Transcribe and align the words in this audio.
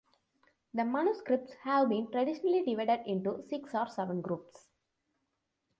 The 0.73 0.83
manuscripts 0.83 1.53
have 1.61 1.89
been 1.89 2.09
traditionally 2.11 2.63
divided 2.65 3.03
into 3.05 3.39
six 3.43 3.75
or 3.75 3.87
seven 3.87 4.19
groups. 4.21 4.71